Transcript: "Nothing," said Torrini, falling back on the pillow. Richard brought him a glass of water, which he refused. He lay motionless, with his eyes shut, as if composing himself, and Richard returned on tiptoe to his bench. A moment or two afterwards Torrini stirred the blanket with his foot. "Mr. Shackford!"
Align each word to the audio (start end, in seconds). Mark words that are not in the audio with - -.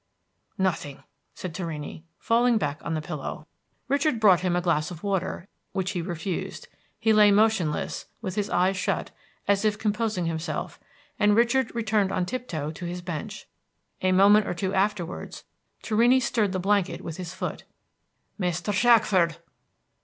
"Nothing," 0.57 1.03
said 1.35 1.53
Torrini, 1.53 2.01
falling 2.17 2.57
back 2.57 2.81
on 2.83 2.95
the 2.95 3.03
pillow. 3.03 3.45
Richard 3.87 4.19
brought 4.19 4.39
him 4.39 4.55
a 4.55 4.59
glass 4.61 4.89
of 4.89 5.03
water, 5.03 5.47
which 5.73 5.91
he 5.91 6.01
refused. 6.01 6.67
He 6.97 7.13
lay 7.13 7.29
motionless, 7.29 8.07
with 8.19 8.33
his 8.33 8.49
eyes 8.49 8.75
shut, 8.75 9.11
as 9.47 9.63
if 9.63 9.77
composing 9.77 10.25
himself, 10.25 10.79
and 11.19 11.35
Richard 11.35 11.75
returned 11.75 12.11
on 12.11 12.25
tiptoe 12.25 12.71
to 12.71 12.85
his 12.85 13.03
bench. 13.03 13.47
A 14.01 14.11
moment 14.11 14.47
or 14.47 14.55
two 14.55 14.73
afterwards 14.73 15.43
Torrini 15.83 16.19
stirred 16.19 16.51
the 16.51 16.57
blanket 16.59 17.01
with 17.01 17.17
his 17.17 17.35
foot. 17.35 17.63
"Mr. 18.39 18.73
Shackford!" 18.73 19.37